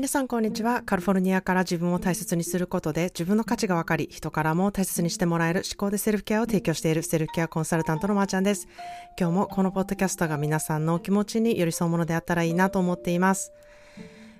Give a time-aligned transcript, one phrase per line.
[0.00, 0.80] 皆さんこんにちは。
[0.80, 8.66] カリフォルニアから自分を大切にすることで自分の価値が分かり、人からも大切にしてもらえる思考でセルフケアを提供しているセルフケアコンサルタントのまーちゃんです。
[9.20, 13.52] 今日もこのポッドキャストが皆さんの気持ちに寄り添うものであったらいいなと思っています。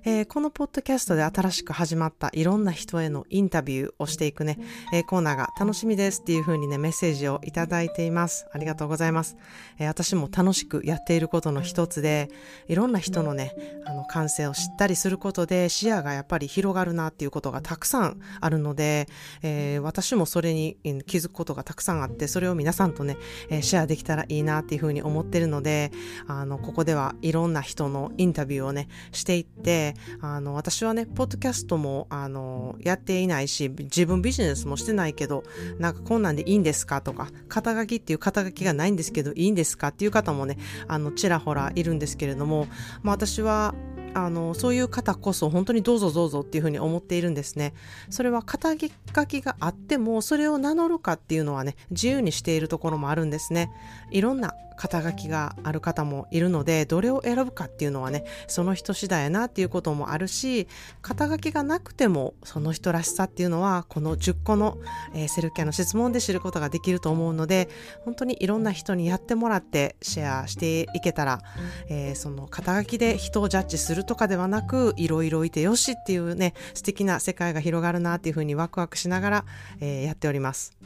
[0.04, 4.58] えー、このポッドキャストで新しく始まったいろんな人へのインタビューをしていくね、
[4.94, 8.46] えー、コーナーが楽しみですっていう風にね、メッセージをいただいています。
[8.52, 9.36] ありがとうございます。
[9.78, 12.30] えー、私も楽しくやっていることの一つで、
[12.68, 19.06] いろんな人のね、あの、感性を知ったりすることで視野がやっぱり広がるなっていうことがたくさんあるので、
[19.42, 23.18] え私もそれに気づくことがたくさんあって、それを皆さんとね、
[23.50, 25.92] えシェアできたらいいなっていう風に思ってるので、
[26.26, 29.89] あの、ここではいろんな人のインタビューをね、していって、
[30.20, 35.44] あの、私はね、ポッドキャストも、あの、やっていないし、自分ビジネスもしてないけど、
[35.78, 37.00] なんかこんなんでいいんですか？
[37.00, 39.88] とか、肩書きっていう肩書きがないんですけど、いいんですか？
[39.88, 42.66] っていう方もね、あの、ちらほらいるんですけれども、
[43.02, 43.74] まあ私は、
[44.14, 47.74] あの、そういう方こそ本当にどうぞどうぞっていうふうに思っているんですね。
[48.08, 48.88] それは肩書
[49.26, 53.70] きがあっても、それを名乗るかっていうのはね、自由にしているところもあるんですね。
[54.10, 60.68] いろんな肩書きがある方もいるので、どれを選ぶかっていうのはね、その人次第やなっていうこともあるし、
[61.02, 64.78] 肩書きがなくても、その人らしさっていうのは、この10個の、
[65.12, 67.68] えー、セルフケアの質問で知ることができると思うので、
[68.06, 71.42] 本当にいろんな人にやってもらってシェアしていけたら、
[71.90, 79.44] えー、その肩書きで人をジャッジするとかではなく、いろいろいてよしっていうね、素敵な世界が広がるなっていうふうにワクワクしながら、
[79.80, 80.76] えー、やっております。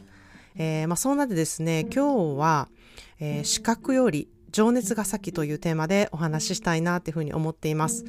[0.56, 2.68] えー、まあ、そんなでですね、今日は、
[3.20, 8.04] えー、視覚より情熱が先というテーマでお話ししたいなっていうふうに思っています。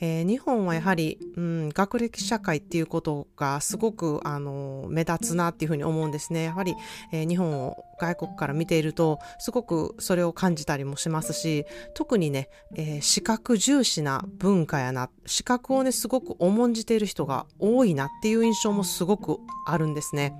[0.00, 6.44] えー、日本はやはり、うん、学歴社会っていうことがすごく、あの、目立つなっていうふうに思うんですね。
[6.44, 6.74] やはり、
[7.12, 20.34] えー、日本を外国から見ていると、すごくそれを感じたりもしますし、特にね、えー、視覚重視な文化やな、視覚をね、すごく重んじている人が多いなっていう印象もすごくあるんですね。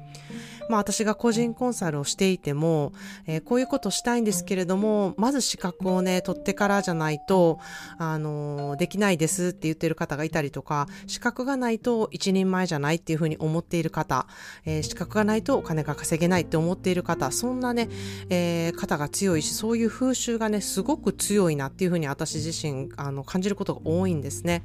[0.69, 2.93] まあ私が個人コンサルをしていても、
[3.27, 7.59] えー、こういうことしたいんですけれども、まず資格をね、取ってからじゃないと、
[7.99, 14.27] あのー、できないですって言ってる方がいたりとか、資格がないと一人前じゃないっていうふうに思っている方、
[14.65, 17.89] えー、資格がないとお金が稼げないって思っている方、そんなね、
[18.29, 24.63] えー、方が強いし、そういう風習がね、すごく強いなっていうふうに私自身、あの、感じることが多いんですね。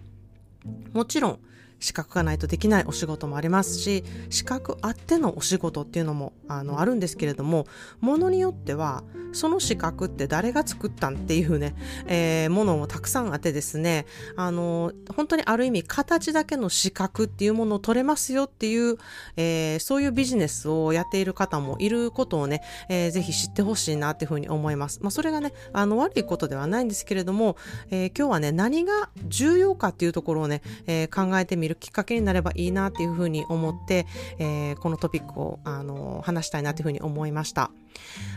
[0.94, 1.40] もちろん、
[1.80, 7.68] 資格がないとできないお仕事もありますし、資格あってのお仕事っていうのもあのあるんですけれども、
[8.00, 11.76] ものによっては、その資格って誰が作ったんっていうね、
[12.08, 14.06] えー、ものもたくさんあってですね、
[14.36, 18.98] あの、本当にある意味形だけの資格っていうものを取れますよっていう、
[19.36, 25.00] えー、そういうビジネスをやっている方もいることをね、えー、ぜひ知ってほしいなっていうふうに思います。
[25.02, 27.58] まあ、それがね、あの、悪いことではないんですけれども、
[27.92, 34.06] え今日はね、何が重要かっていうところをね、え考えてみるきっかけになればいいなっていうふうに思って、
[34.40, 37.72] えー、このトピックを、あの、話したいなというふうに思いました。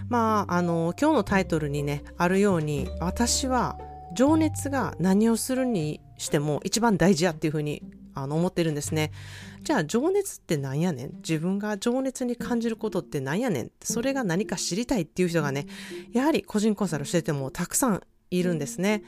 [0.08, 3.78] まあ、あの、今日のタイトルにね、あるように、私は
[4.14, 7.82] 情熱が何をするにしても一番大事やっていうふうに
[8.14, 9.12] あの思ってるんですね。
[9.62, 11.12] じゃあ情熱って何やねん？
[11.18, 13.70] 自分が情熱に感じることって何やねん？
[13.82, 15.66] それが何か知りたいっていう人がね、
[16.12, 19.04] やはり個人コンサルしててもたくさんいるんですね。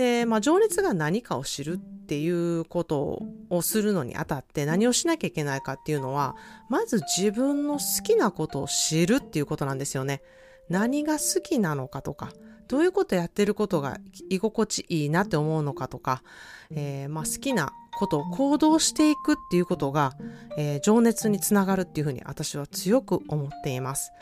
[0.00, 6.36] で、まあ、情熱が何かを知るっていうことをするのにあたって何をしなきゃいけないかっていうのは、
[6.70, 10.22] まず自分の好きなことを知るっていうことなんですよね。
[10.70, 12.30] 何が好きなのかとか、
[12.66, 13.98] どういうことやってることが
[14.30, 16.22] 居心地いいなって思うのかとか、
[16.70, 20.14] えー、まあ、好きなことを行動していくっていうことが、
[20.56, 24.12] えー、情熱につながるっていうふうに私は強く思っています。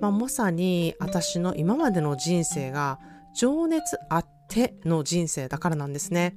[0.00, 2.98] まあ、まさに私の今までの人生が
[3.32, 4.39] 情熱あって
[4.84, 6.36] の人生だからなんですね。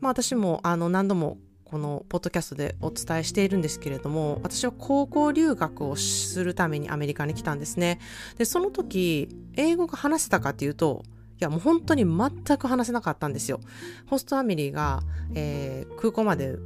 [0.00, 8.00] まあ私もあの何度もこのポッドキャストでお伝えしているんですけれども、私は高校留学をするためにアメリカに来たんですね。
[8.38, 11.04] で、その時、英語が話せたかっていうと、
[11.40, 13.60] いやもう本当に全く話せなかったんですよ。
[14.06, 15.02] ホストファミリーが、
[15.34, 16.56] えー、空港まで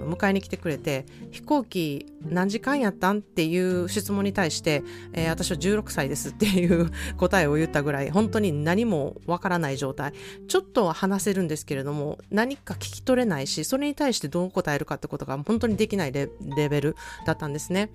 [0.00, 3.18] の迎えに来てくれて飛行機何時間やったん？
[3.18, 4.82] っていう質問に対して、
[5.12, 10.12] えー、私は16歳ですっていう答えを言ったぐらい本当に何もわからない状態
[10.48, 16.28] ちょっとは話せるんですけれども何か聞き取れないしそれに対してどう答えるかってことが本当にできないレ
[16.68, 16.96] ベル
[17.26, 17.90] だったんですね。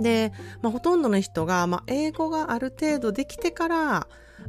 [0.00, 4.06] で、まあ、ほとんどの人が、まあ、英語がある程度できてから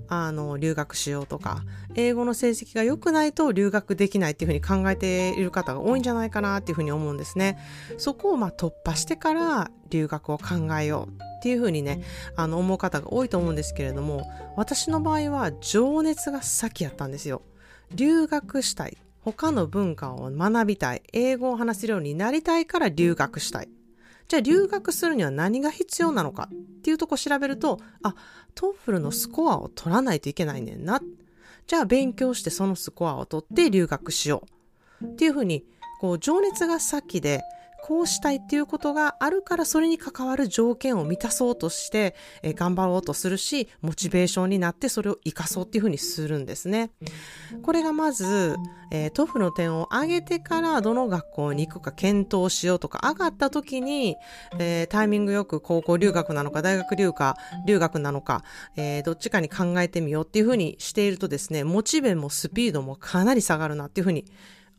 [0.07, 1.63] あの留学しようとか
[1.95, 7.57] 英語の成績が良くないと留学できないっていうふうに考えている方が多いんじゃないかなっていうふうに思うんですね。
[7.97, 12.01] そこをま突破してから留学を考えようっていうふうにね
[12.35, 17.41] あの思う方が多いと思うんですけれども私の場合は情熱が先やったんですよ。
[17.95, 23.69] 留学したい他の文化を学びたい英語を話せるようになりたいから留学したい
[24.29, 28.13] じゃあ留学するには何が必要なのかっていうとこ調べると、あ、
[28.53, 31.01] TOEFL のスコアを取らないといけないねんな。
[31.65, 34.43] じゃあ勉強してそのスコアを取って留学しよ
[35.01, 35.05] う。
[35.05, 35.65] っていうふうに、
[35.99, 37.41] こう情熱が先で、
[37.89, 42.13] こうしたいっていうことがあるからそれに関わる条件を満たそうとして、
[42.43, 46.91] えー、頑張ろうとするし、モチベーションになってそれを活かそうっていうふうにするんですね。
[47.63, 48.57] これがまず、
[48.91, 54.17] えー、 TOEFL の点を上げてからどの学校に行くか検討しようとか、上がった時に、
[54.59, 58.43] えー、タイミングよく高校留学なのか大学留学留学なのか、
[58.75, 64.25] えー、どっちかに考えてみようっていうふうにしているとですね、モチベもスピードもかなり下がるなっていうふうに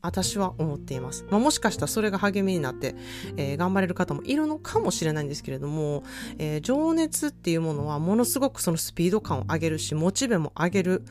[0.03, 1.25] 私は思っています。
[1.31, 2.95] まあ、もしかしたらそれが励みになって、
[3.37, 6.03] えー、頑張れる方もいるのかもしれないんですけれども、
[6.39, 11.05] えー、情熱っていうものはものすごくそのスピード感を上げるし、モチベも上げる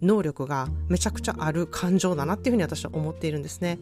[0.00, 3.78] 能力がめちゃくちゃある感情だなっていうふうに私は思っているんですね。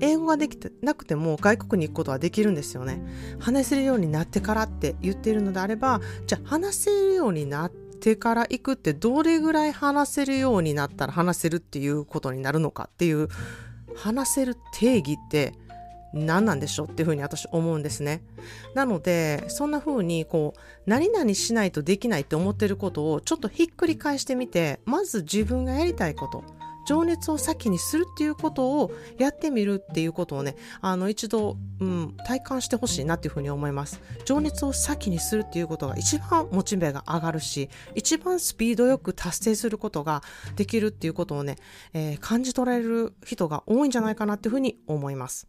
[0.00, 3.00] 英語ができてなくても外国に行くことはできるんですよね。
[3.38, 13.28] 話せるようになってからって言っているのであれば、じゃあ話せるようになっててから行くってどれぐらい話せるようになったら話せるっていうことになるのかっていう
[13.96, 15.54] 話せる定義って
[16.12, 18.22] 何なんでしょうっていうふうに私思うんですね。
[18.74, 26.44] なのでそんな風にこう何々しないとできないって思ってることをちょっとひっくり返してみてまず自分がやりたいこと
[26.86, 34.00] 情熱を先にするっていうことをやってみるっていうことをね、あの一度、うん、体感してほしいなっていうふうに思います。
[34.24, 40.22] 情熱を先にするっていうことが一番モチベが上がるし、一番スピードよく達成することが
[40.54, 41.56] できるっていうことをね、
[41.92, 45.46] えー、感じ取られる人が多いんじゃないかなっていうふうに思います。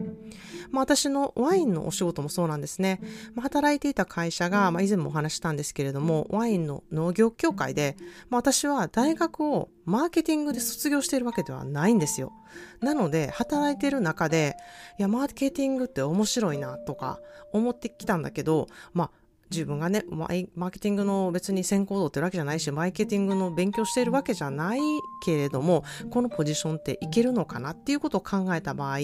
[0.71, 2.99] まあ私のワインのお仕事もそうなんですね。
[3.35, 7.95] まあ、働いていた会社が、まあ、以前もお話したんですけれども、ワインの農業協会で、
[8.29, 12.33] まあ、私は大学をマーケティングで卒業しているわけではないんですよ。
[12.81, 14.57] なので、働いてる中で、
[14.99, 17.21] いや、マーケティングって面白いなとか
[17.53, 19.11] 思ってきたんだけど、まあ、
[19.49, 24.79] 自分がね、マーケティングの別に先行度ってるわけじゃないし、マーケティングの勉強しているわけじゃない
[25.23, 28.97] けれども、このポジションっていけるのかなっていうことを考えた場合、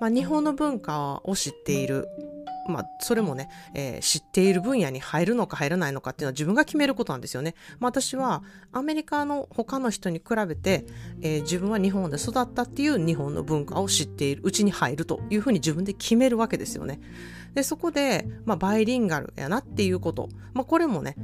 [0.00, 2.06] まあ、日本の文化を知っている
[2.68, 7.54] まあ、それもね、えー、知っている分野に入るのか入らないのかっていうのは自分が決めることなんですよね。
[7.78, 10.86] まあ、私はアメリカの他の人に比べて、
[11.22, 17.00] えー、自分は日本で育ったっていう日本の文化を知っているうちに入るというふうに自分で決めるわけですよね。
[17.54, 20.28] で、そこで、まあ、バイリンガルやなっていうこと。
[20.52, 21.16] まあ、これもね、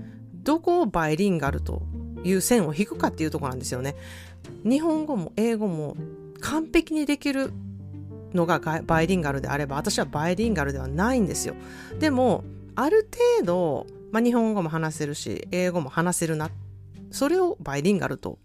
[0.43, 1.83] どこをバイリンガルと
[2.25, 3.97] いう線を引くかっていうとこなんですよね。
[4.65, 5.97] 日本語も英語も
[6.41, 7.53] 完璧にできる
[8.35, 11.55] のがバイリンガルであれば私はバイリンガルではないんですよ。
[11.99, 12.44] でも
[12.75, 16.50] ある程度、まあ、日本語も話せるし英語も話せるな。
[17.11, 18.38] それをバイリンガルと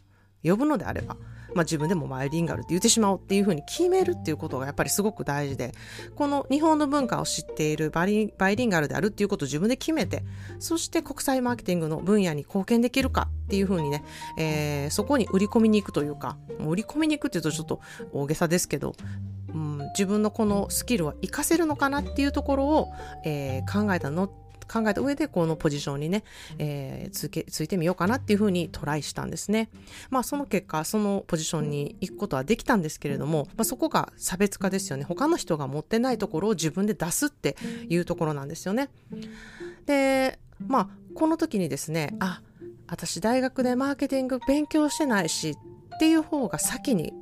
[0.44, 1.18] 呼ぶのであれば、
[1.56, 5.72] まあ、自分でもバイリンガルって言ってしまおうっていうふうに決めるっていうことがやっぱりすごく大事で
[6.16, 10.24] この日本の文化を知っているバイリンガルであるっていうことを自分で決めて
[10.60, 14.04] そして国際マーケティングの分野に貢献できるかっていうふうにね、
[14.38, 17.80] えー、そこに売り込みに行くというか売り込みに行くっていうとちょっと
[18.12, 18.94] 大げさですけど
[19.56, 22.92] うん、自分のこのスキルは活かせるのかなっていうところを、
[23.24, 24.30] えー、考えたの
[24.68, 26.24] 考えた上でこのポジションにね、
[26.58, 29.70] えー、つけついてみようかなっていうふうにトライしたんですね。
[30.10, 35.04] まあその結果そのポジションに行くことはできたんですけれども、まあ、そこが差別化ですよね。
[35.04, 37.56] 他の人が持ってないところを自分で出すって
[37.90, 38.90] いうところなんですよね。
[39.86, 42.42] でまあこの時にですねあ
[42.88, 45.56] 私大学でマーケティング勉強してないし
[45.96, 47.14] っていう方が先に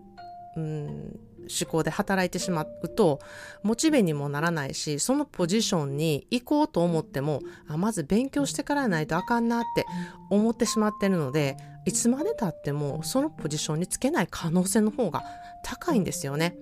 [0.55, 3.19] うん思考で働いてしまうと、
[3.63, 9.85] モチベにもならないし、そのポジションに行こうと思っても、あまず勉強してからないとあかんなって
[10.29, 15.23] 思ってしまってるので、いつまでたってもそのポジションにつけない可能性の方が
[15.63, 16.57] 高いんですよね。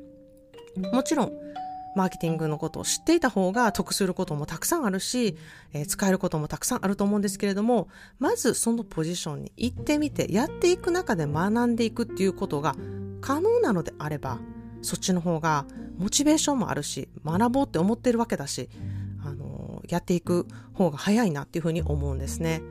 [0.91, 1.31] もちろん、
[1.95, 5.37] マーケティングのことを知っていた方が得することもたくさんあるし、
[5.73, 12.75] えー、使えることもたくさんあると思うんですけれども、まずそのポジションに行ってみて、やっていく中で学んでいくっていうことが
[13.19, 14.39] 可能なのであれば、
[14.81, 15.65] そっちの方が
[15.97, 18.69] モチベーションもあるし、学ぼうって思ってるわけだし、
[19.23, 22.61] あの、やっていく方が早いなっていうふうに思うんですね。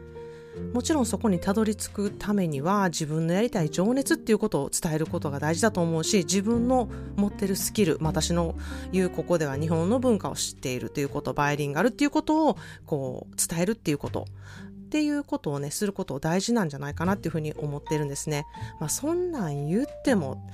[0.72, 8.56] もちろんそこにたどり着くためには自分のやりたい情熱っていうことを伝えることが大事だと思うし自分の持ってるスキル私の
[8.92, 18.44] 言うここでは日本の文化を知っているということバイリンガルっていうことをこう伝えるっていうことっていうことをねすることを大事なんじゃないかなっていうふうに思ってるんですね。
[18.80, 20.44] まあ、そんなん言っても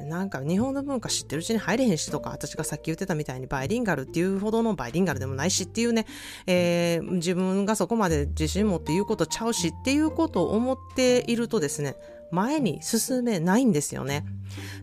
[0.00, 6.06] なんか日本の文化知ってるうちに入れへんしとか、私がさっき言ってたみたいにバイリンガルっていうほどのバイリンガルでもないしっていうね、
[6.46, 11.96] えー、自分がそこまで自信持って言うことちゃうしっていうことを思っているとですね、
[12.32, 14.24] 前に進めないんですよね。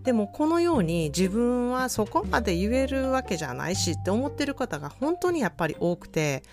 [0.04, 6.44] でもこのように自分はそこまで言えるわけじゃないしって思ってる方が本当にやっぱり多くて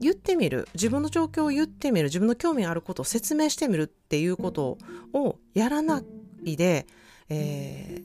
[0.00, 4.78] 言ってみる自分の状況を言ってみる自分の興味あることを説明してみるっていうこと
[5.12, 6.02] をやらな
[6.44, 6.86] いで
[7.28, 8.02] え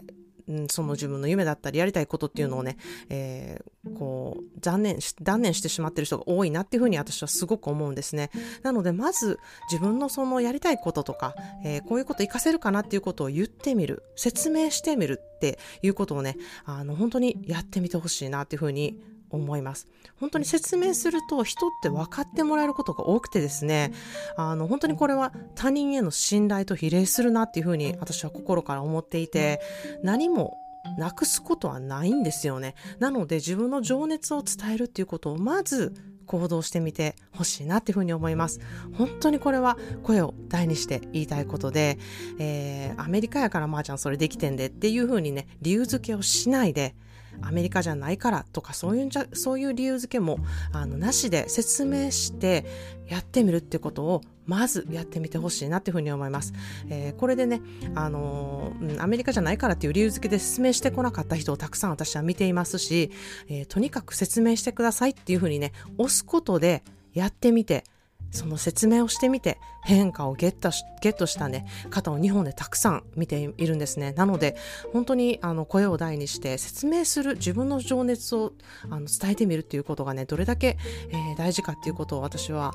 [0.49, 2.77] ー、その自分の夢だったりやりたいことっていうのをね、
[3.09, 8.31] えー、こう、残念し、断念してしまってる人が多いなっていうふうに私はすごく思うんですね。
[8.63, 19.87] なので、まず自分のそのやりたいこととか、えー、こういうこと活かせるかなっていうことを言ってみる、説明してみるっていうことをね、あの、本当にやってみてほしいなっていうふうに思います。
[20.19, 23.93] 本当に説明すると人って分かってもらえることが多くてですね、
[24.35, 29.61] あの、本当にこれは他人への信頼と比例するなっていうふうに私は心から思っていて、
[30.03, 30.57] 何も
[30.97, 32.75] なくすことはないんですよね。
[32.99, 35.93] なので自分の情熱を伝えるっていうことをまず
[36.25, 38.59] 行動してみてほしいなっていうふうに思います。
[38.93, 41.97] 本当にこれは声を大にして言いたいことで、
[42.37, 46.95] えー、アメリカやからまーちゃんそれできてんでっていうふうにね、理由付けをしないで、
[47.41, 50.39] アメリカじゃないからとかそういうんじゃそういう理由付けも
[50.71, 52.65] あのなしで説明して
[53.07, 56.53] やってみるってことをまずやってみてほしいなっていうふうに思います。
[56.89, 57.61] えー、これでね、
[57.95, 63.11] あのー、アメリカじゃないからっていう理由付けで説明してこなかった人をたくさん私は見ていますし、
[63.49, 67.83] えー、とにかく説明してくださいっていうふうにね、押すことでやってみて、
[68.31, 74.13] その説明をしてみて変化をゲットしゲットしたね方を日本でたくさん見ているんですね。
[74.13, 74.55] なので
[74.93, 78.53] 本当にあの声を大にして説明する自分の情熱を
[78.89, 80.77] あの伝えてみるっていうことがねどれだけ、
[81.09, 82.73] えー、大事かっていうことを私は、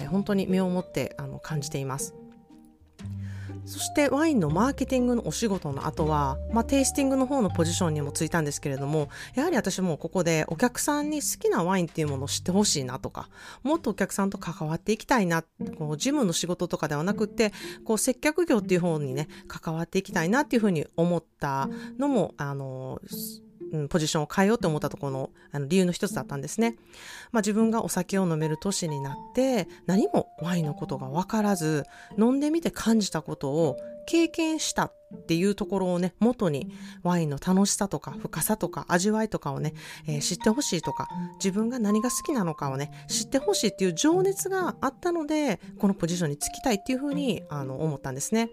[0.00, 2.14] えー、本当に身をもってあの感じています。
[3.64, 13.28] そしてワインのマーケティングのお仕事の後は、まあ、テイスティングの方のポジションにもついたんですけれども、やはり私もここでお客さんに好きなワインっていうものを知ってほしいなとか、
[13.62, 15.42] もっとお客さんと関わっていきたいな、
[15.78, 17.52] こう事務の仕事とかではなくって、
[17.84, 23.00] こう接客業っていう方にね、関わっていきたいなっていうふうに思ったのも、あの、
[23.88, 26.76] ポジションを変えようと思ったところのあの理由の一つだったんですね。
[27.30, 31.84] まあ、自分がお酒を飲める年になって何もワインのことが分からず
[32.18, 39.74] 飲んでみて感じたことを経験したっていうところをね、元にワインの楽しさとか深さとか味わいとかをね、
[40.06, 48.50] えー、知ってほしいとか、自分が何が好きなのかをね、知ってほしいっていう情熱があったので、このポジションに就きたいっていうふうにあの思ったんですね。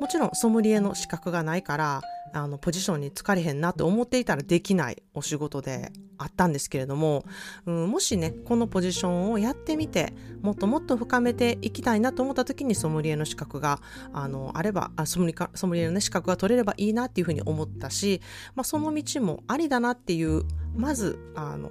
[0.00, 7.24] もちろんソムリエの資格がないから、あのポジションに疲れへんなと思っていたらできないお仕事であったんですけれども、
[7.66, 13.80] うん、もしねこのポジションをやってみてもっともっと深めていきたいなと思った時にソムリエの資格が
[14.12, 18.20] あのあればあソムリかソムリエの、ね、資格が取れればいいなっていうふうに思ったし、
[18.54, 20.44] まあ、その道もありだなっていう
[20.74, 21.70] まずあの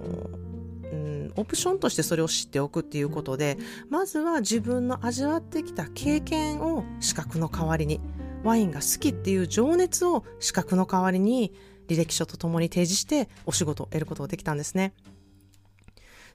[0.91, 3.57] うん、オプションとしてそれを知っておくっていうことで
[3.89, 7.99] まずは自分の味わってきた経験を資格の代わりに
[8.43, 11.51] ワインが好きっていう情熱を資格の代わりに
[11.87, 14.93] 履歴書とともに提示してお仕事を得ることができたんですね。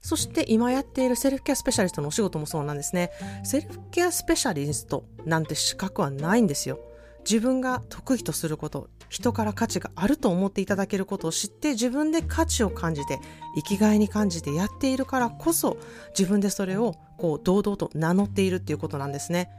[0.01, 3.11] そして今やっているセルフケアスペシャリストのお仕事もそうなんですね。
[3.45, 6.81] セルフケアスペシャリストなんて資格はないんですよ。
[7.29, 13.19] 自分が得意とすること、人から価値があると思っていただけることを知って自分で価値を感じて
[13.57, 15.77] 生きがいに感じてやっているからこそ
[16.17, 19.51] 自分でそれをこう堂々と名乗っているっていうことなんですね。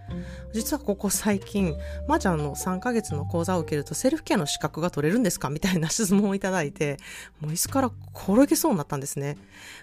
[0.54, 1.76] 実はここ最近、
[2.08, 5.50] まー、ちゃんの3ヶ月の講座を受けるとセルフケアの資格が取れるんですか？
[5.50, 6.98] みたいな質問をいただいて、
[7.40, 9.38] もう椅子から転げそうになったんですね。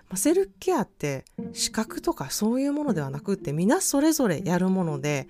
[0.08, 5.28] まあ、セルフケアって資格とかそういうものではなくって皆それぞれやるもので、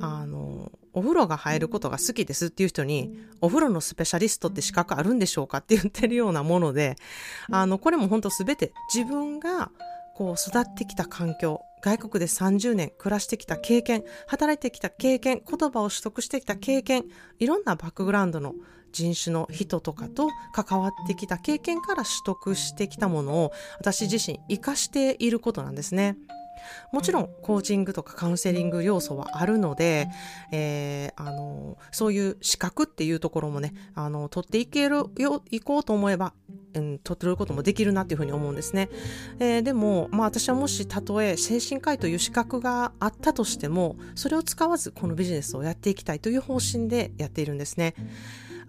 [0.00, 6.96] あの、お風呂が入ることが好きですっていう人に、お風呂のスペシャリストって資格あるんでしょうかって言ってるようなもので、
[7.50, 9.70] あの、これも本当すべて自分が
[10.14, 17.04] こう育ってきた環境、外国で30年暮らしてきた経験、働いてきた経験、言葉を取得してきた経験、
[17.38, 18.54] いろんなバックグラウンドの
[18.92, 26.16] 人種の人とかと関わってきた経験から取得してきたものを私自身活かしていることなんですね。
[26.92, 30.08] もちろんコーチングとかカウンセリング要素はあるので、
[30.52, 36.32] えー、あのそういう資格っていうところもねあの取っていけるよいこうと思えば、
[36.74, 38.88] うん、取ってることもできるなっていうふうに思うんですね、
[39.38, 47.94] えー、でも、まあ、私はもしたとえ精神科医という資格があったとしてもそれを使わずこのビジネスをやっていきたいという方針でやっているんですね。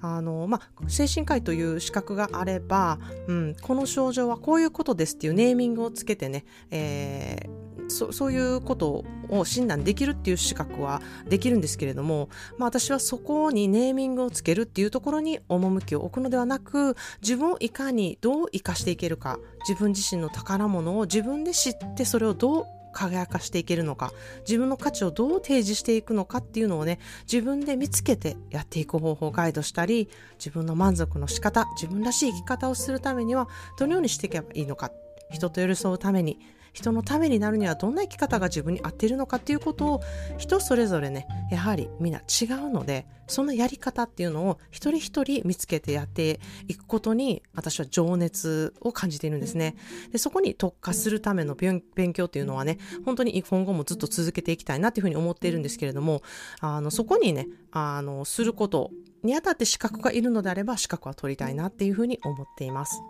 [0.02, 7.50] あの、まあ、精神科医という資格があれば、うん、この症状はこういうことですっていうネーミングをつけてね、えー、
[7.90, 24.12] そそういうことを診断できるっていう資格はできるんですけれども、まあ、私はそこにネーミングをつけるっていうところに趣を置くのではなく自分をいかにどう生かしていけるか自分自身の宝物を自分で知ってそれをどう輝かしていけるのか
[24.48, 27.00] 自分の価値をどう提示していくのかっていうのをね
[27.32, 34.92] 自分で見つけてやっていく方法をガイドしたり自分の満足の仕方自分らしい生き方をするためにはどのようにしていけばいいのか
[35.32, 36.40] 人と寄り添うために
[36.74, 40.02] 人のためになるにはどんな生き方が自分に合っているのかっていうことを
[40.38, 49.76] 人それぞれねやはりみんな違うのでそのやり方っていうのを一人一人見つけてやっていくことに私は情熱を感じているんですね
[50.12, 51.82] でそこに特化するための勉
[52.14, 56.22] 強っていうのはね本当に今後もずっと続けていきたいなっていうふうに思っているんですけれども
[56.60, 58.92] あのそこにねあのすること
[59.24, 63.02] にあたって資格がいるのであれば資格は取りたいなっていうふうに思っています。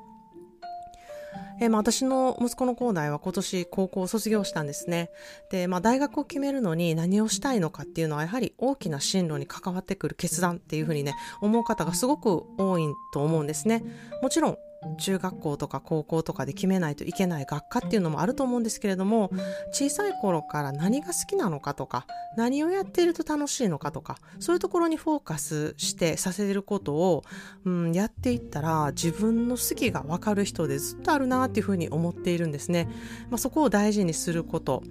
[1.62, 5.10] えー、まあ、私の息子の校内は今年高校を卒業したんですね。
[5.52, 12.84] で、まあ、大学を決めるのに何をしたいのかっていうのはやはり大きな進路に関わってくる決断っていうふうにね、思う方がすごく多い
[13.14, 13.84] と思うんですね。
[14.22, 14.58] もちろん
[14.98, 19.30] 中学校とか高校とかで決めないといけない学科っていうのもあると思うんですけれども
[19.72, 22.06] 小さい頃から何が好きなのかとか
[22.38, 27.24] 何をやっていると楽しいのかとかそういうところにフォーカスしてさせることを、
[27.66, 32.88] うん、やっていったら自分の好きが分かる人でずっとあるなっていうふうに思っているんですね。
[33.30, 34.84] まあ、そこを大事にすること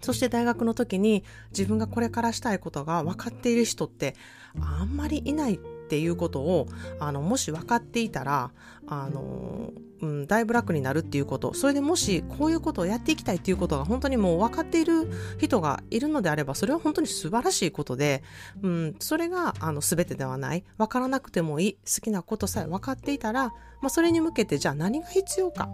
[0.00, 4.16] そして大学の時に自分がこれからしたいことが分かっている人って
[4.60, 5.60] あんまりいない
[5.92, 6.68] っていうことを
[7.00, 8.50] あのもし分かっていたら
[8.86, 9.72] あの、
[10.02, 11.54] うん、だいぶ楽になるっていうこと。
[11.54, 18.22] それでもしこういうことをやっていきたいっていうことが本当にもう分かっている人がいるのであればそれは本当に素晴らしいことで、
[18.62, 20.64] うん、それがあの全てではない。
[20.76, 21.74] 分からなくてもいい。
[21.74, 23.46] 好きなことさえ分かっていたら、
[23.80, 25.70] まあ、それに向けてじゃあ何が必要か。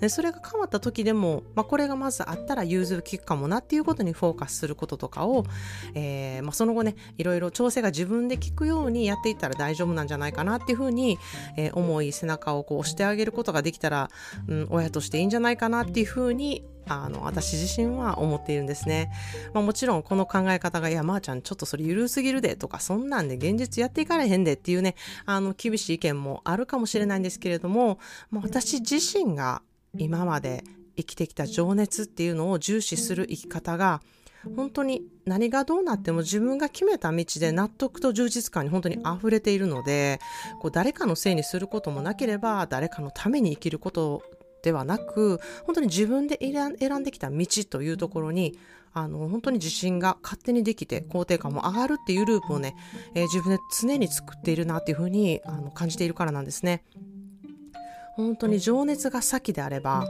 [0.00, 5.44] でそれが変わった時でも、まあ、これがまずあったら融通きくかもなっていうことにフォーカスすることとかを、
[5.94, 11.18] えーまあ、その後ねいろいろ調整が自分で効くようにやっていったら大丈夫なんじゃないかなっていうふうに、
[11.56, 14.10] えー、思い背中をこう押してあげることができできたら、
[14.48, 19.12] うん、親としていいんじゃないかなっていうふうにあの私自身は思っているんですね。
[19.54, 27.98] まあ、もちろんこの考え方が、いや、まー、あ、ちゃんちょっとそれ緩すぎるでとか、そんなんで現実やっていかれへんでっていうね、あの厳しい意見もあるかもしれないんですけれども、
[28.30, 29.62] まあ、私自身が
[29.96, 30.64] 今まで
[30.96, 34.00] 生きてきた情熱っていうのを重視する生き方が
[34.56, 40.18] 本当に何がどうなっても自分が決めた道で納得と充実感に本当に溢れているので
[40.60, 44.22] こう誰かのせいにすることもなければ誰かのために生きること
[44.62, 48.58] ではなく本当に自分で選んできた道というところに
[48.92, 52.74] あの本当に自信が勝手にできて肯定感も上がるっていうループをね、
[53.14, 56.82] えー、自分で常に作っているなっていうふうにあの感じているからなんですね。
[58.16, 60.06] 本当に情熱が先であれば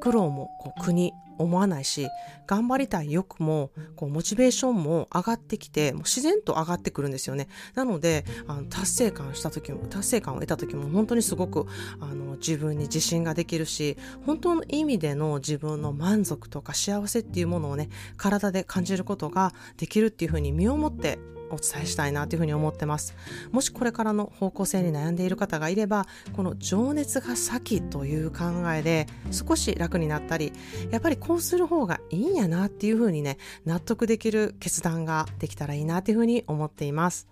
[0.00, 2.08] 苦労もこう苦に思わないし
[2.46, 7.48] 頑張りたい欲もこうモチベーションも上がってきてもう自然と上がってくるんですよね。
[7.74, 11.66] なのであの達成感した時も達成感を得た時も本当にすごく
[12.00, 21.18] あの自分に自信ができるし本当の意味での自分の満足とか幸せっていうものをね体で感じることができるっていうふうに身をもって
[21.52, 23.14] お伝えしたいなというふうに思ってます。
[23.50, 30.52] もしこれからの方向性に悩んでいる方がいれば、この情熱が先という考えで少し楽になったり、
[30.90, 37.28] やっぱりこうする方がいいんやなっていうふうにね、納得できる決断ができたらいいなというふうに思っています。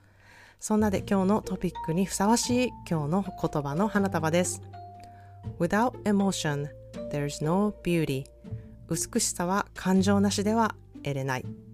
[0.59, 4.61] そんなで今日のトピックにふさわしい今日の言葉の花束です。
[5.59, 6.68] Without emotion,
[7.11, 8.24] there's no beauty.
[8.90, 11.69] 美しさは感情なしでは得れない。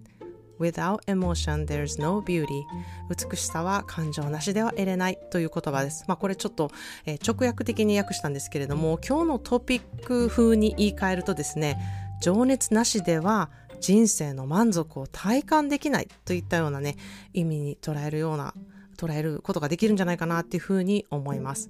[0.59, 2.63] Without emotion, there's no beauty.
[3.09, 6.03] 美しさは感情なしでは得れないという言葉です。
[6.07, 6.71] まあこれちょっと、
[7.05, 11.77] えー、直訳的に訳したんですけれども、今日のトピック風に言い換えるとですね、
[12.21, 16.95] 情熱なしでは人生の満足を体感できないといったようなね、
[17.33, 18.53] 意味に捉えるような、
[18.97, 21.69] 捉えることができるんじゃないかなっていうふうに思います。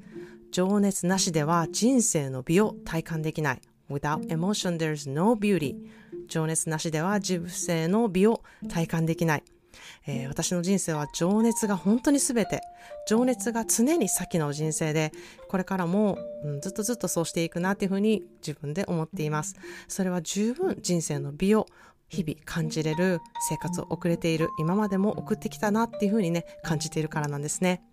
[0.52, 3.62] 情熱なしでは人生の美を体感できない。
[3.89, 5.76] Without emotion, there's no beauty.
[6.27, 9.43] 情熱なしでは自分性の美を体感できない。
[10.07, 12.61] えー、私の人生は情熱が本当に全て、
[13.07, 15.11] 情熱が常に先の人生で、
[15.49, 19.55] これからも、うん、ずっとずっとそうしていくなっていうふうに自分で思っています。
[19.87, 21.67] それは十分人生の美を
[22.09, 27.83] 日々感じれる生活を送れている、今までも送ってきたなっていうふうにね、感じているからなんですね。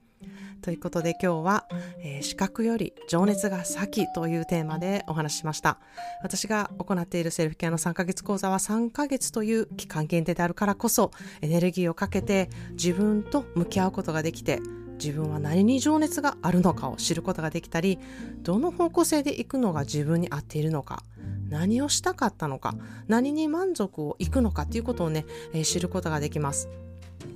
[0.63, 1.67] ということで今日は、
[1.99, 5.79] えー、視覚より情熱が先というテーマでお話ししました。
[6.23, 11.11] 私が行っているセルフケアの3ヶ月講座は3ヶ月という期間限定であるからこそ
[11.43, 14.61] エネルギーをかけて自分と向き合うことができて
[14.99, 17.99] 自分は何に情熱があるのかを知ることができたり
[18.43, 21.03] どの方向性で行くのが自分に合っているのか
[21.49, 22.75] 何をしたかったのか
[23.07, 26.69] 何に満足をいくのかっていうことをね、えー、知ることができます。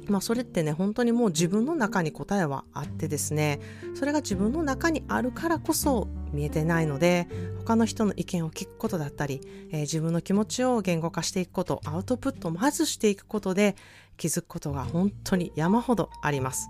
[0.08, 3.60] まあそれってね本当にもう自分の中に答えはあってですね
[3.94, 13.76] それが自分の中にあるからこそ見えてないので他の人の意見を聞くことだったり、えー、自分の気持ちを言語化していくことアウトプットをまずしていくことで
[14.16, 16.68] 気づくことが本当に山ほどあります。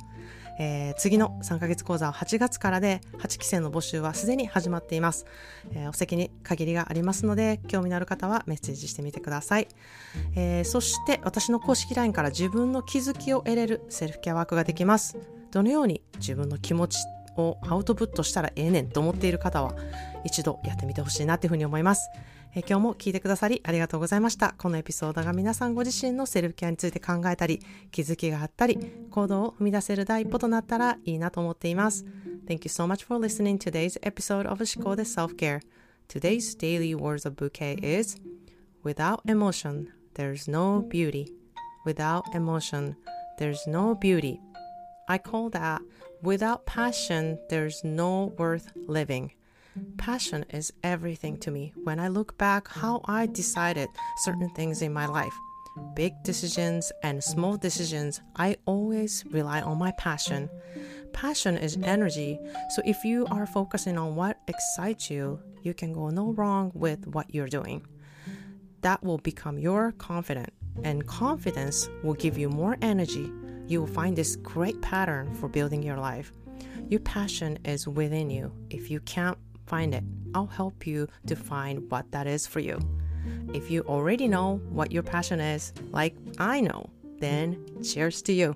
[0.59, 5.27] えー、次の3ヶ月講座は8月からで8期生の募集はすでに始まっています、
[5.73, 9.68] えー、お席に限りがありますので興味のある方はメッセージしてみてください、
[10.35, 15.16] えー、そして私の公式 LINE から自分の気づきを得れるセルフケアワークができます。
[15.51, 16.99] どのように自分の気持ち
[17.42, 19.74] をアウトプットしたらええねんと思っている方は
[20.24, 22.11] 一度やってみてほしいなというふうに思います
[22.55, 24.55] え今日も聞いてくださりありがとうございました。
[24.57, 27.61] このエピソードが皆さんご自身のセルフケアについて考えたり、
[27.92, 28.79] 気づきがあったり、
[29.11, 32.07] 行動を踏み出せる第一歩となったらいいなと思っています。
[32.46, 35.61] Thank you so much for listening today's episode of 思考で Self-Care.
[36.09, 38.16] Today's daily words of bouquet is
[38.83, 41.35] Without emotion, there's no beauty.
[41.85, 42.96] Without emotion,
[43.38, 44.40] there's no beauty.
[45.07, 45.83] I call that
[46.22, 49.33] without passion, there's no worth living.
[49.96, 53.88] Passion is everything to me when I look back how I decided
[54.24, 55.33] certain things in my life.
[55.94, 60.50] Big decisions and small decisions, I always rely on my passion.
[61.12, 62.38] Passion is energy,
[62.70, 67.07] so if you are focusing on what excites you, you can go no wrong with
[67.07, 67.87] what you're doing.
[68.81, 73.31] That will become your confidence, and confidence will give you more energy.
[73.68, 76.33] You will find this great pattern for building your life.
[76.88, 78.50] Your passion is within you.
[78.70, 80.02] If you can't find it.
[80.35, 82.78] I'll help you to find what that is for you.
[83.54, 88.54] If you already know what your passion is, like I know, then cheers to you.